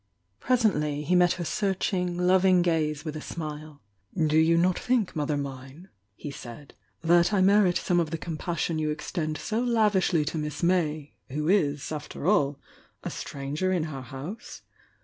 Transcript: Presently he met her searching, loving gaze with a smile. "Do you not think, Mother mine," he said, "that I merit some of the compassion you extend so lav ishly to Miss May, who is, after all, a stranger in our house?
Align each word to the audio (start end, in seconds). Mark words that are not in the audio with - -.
Presently 0.39 1.03
he 1.03 1.15
met 1.15 1.33
her 1.33 1.45
searching, 1.45 2.17
loving 2.17 2.63
gaze 2.63 3.05
with 3.05 3.15
a 3.15 3.21
smile. 3.21 3.83
"Do 4.17 4.35
you 4.35 4.57
not 4.57 4.79
think, 4.79 5.15
Mother 5.15 5.37
mine," 5.37 5.89
he 6.15 6.31
said, 6.31 6.73
"that 7.03 7.31
I 7.31 7.39
merit 7.41 7.77
some 7.77 7.99
of 7.99 8.09
the 8.09 8.17
compassion 8.17 8.79
you 8.79 8.89
extend 8.89 9.37
so 9.37 9.59
lav 9.61 9.93
ishly 9.93 10.25
to 10.25 10.39
Miss 10.39 10.63
May, 10.63 11.13
who 11.29 11.47
is, 11.47 11.91
after 11.91 12.25
all, 12.25 12.59
a 13.03 13.11
stranger 13.11 13.71
in 13.71 13.85
our 13.85 14.01
house? 14.01 14.63